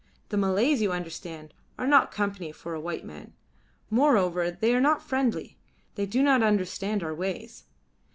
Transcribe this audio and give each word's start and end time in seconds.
The 0.29 0.37
Malays, 0.37 0.81
you 0.81 0.91
understand, 0.91 1.53
are 1.77 1.85
not 1.85 2.11
company 2.11 2.51
for 2.51 2.73
a 2.73 2.79
white 2.81 3.05
man; 3.05 3.33
moreover 3.91 4.49
they 4.49 4.73
are 4.73 4.81
not 4.81 5.03
friendly; 5.03 5.59
they 5.93 6.07
do 6.07 6.23
not 6.23 6.41
understand 6.41 7.03
our 7.03 7.13
ways. 7.13 7.65